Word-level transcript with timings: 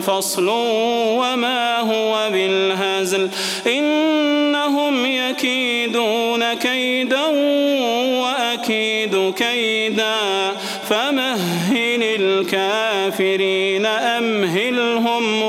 فصل 0.00 0.48
وما 0.48 1.78
هو 1.78 2.30
بالهزل. 2.32 3.30
إنهم 3.66 5.06
يكيدون 5.06 6.54
كيدا 6.54 7.26
وأكيد 8.20 9.34
كيدا. 9.36 10.16
فمهل 10.88 12.02
الكافرين 12.02 13.86
أمهلهم 13.86 15.42